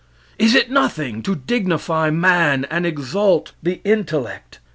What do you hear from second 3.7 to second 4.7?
intellect.